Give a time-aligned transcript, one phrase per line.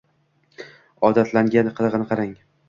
[1.09, 1.53] Odatlangan...
[1.57, 2.35] qilig‘ini qarang?